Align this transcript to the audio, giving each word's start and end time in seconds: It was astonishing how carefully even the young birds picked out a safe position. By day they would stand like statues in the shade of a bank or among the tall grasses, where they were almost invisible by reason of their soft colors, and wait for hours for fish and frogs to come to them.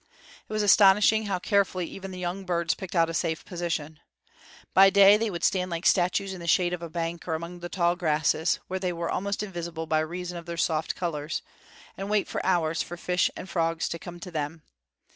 It 0.49 0.51
was 0.51 0.63
astonishing 0.63 1.27
how 1.27 1.37
carefully 1.37 1.85
even 1.85 2.09
the 2.09 2.17
young 2.17 2.43
birds 2.43 2.73
picked 2.73 2.95
out 2.95 3.07
a 3.07 3.13
safe 3.13 3.45
position. 3.45 3.99
By 4.73 4.89
day 4.89 5.15
they 5.15 5.29
would 5.29 5.43
stand 5.43 5.69
like 5.69 5.85
statues 5.85 6.33
in 6.33 6.39
the 6.39 6.47
shade 6.47 6.73
of 6.73 6.81
a 6.81 6.89
bank 6.89 7.27
or 7.27 7.35
among 7.35 7.59
the 7.59 7.69
tall 7.69 7.95
grasses, 7.95 8.59
where 8.67 8.79
they 8.79 8.93
were 8.93 9.11
almost 9.11 9.43
invisible 9.43 9.85
by 9.85 9.99
reason 9.99 10.39
of 10.39 10.47
their 10.47 10.57
soft 10.57 10.95
colors, 10.95 11.43
and 11.95 12.09
wait 12.09 12.27
for 12.27 12.43
hours 12.43 12.81
for 12.81 12.97
fish 12.97 13.29
and 13.37 13.47
frogs 13.47 13.87
to 13.89 13.99
come 13.99 14.19
to 14.21 14.31
them. 14.31 14.63